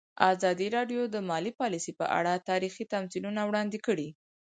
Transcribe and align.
ازادي 0.31 0.67
راډیو 0.77 1.01
د 1.09 1.15
مالي 1.29 1.51
پالیسي 1.59 1.93
په 1.99 2.05
اړه 2.19 2.33
تاریخي 2.49 2.83
تمثیلونه 2.93 3.41
وړاندې 3.45 3.77
کړي. 3.85 4.09